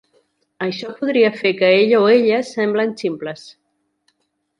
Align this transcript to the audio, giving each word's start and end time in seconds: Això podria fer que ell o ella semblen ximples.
Això 0.67 0.87
podria 1.01 1.29
fer 1.41 1.51
que 1.59 1.69
ell 1.81 1.93
o 1.97 1.99
ella 2.13 2.39
semblen 2.53 2.95
ximples. 3.03 3.45